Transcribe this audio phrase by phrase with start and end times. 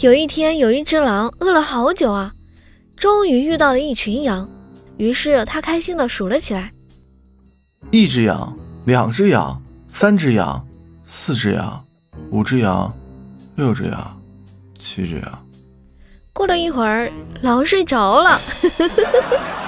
[0.00, 2.32] 有一天，有一只狼饿了好久啊，
[2.96, 4.48] 终于遇到了一群羊，
[4.98, 6.72] 于是他开心的数了起来：
[7.90, 8.54] 一只羊，
[8.84, 10.66] 两只羊，三只羊，
[11.06, 11.82] 四只羊，
[12.30, 12.92] 五只羊，
[13.54, 14.22] 六只羊，
[14.78, 15.46] 七只羊。
[16.32, 18.38] 过了一会儿，狼睡着了。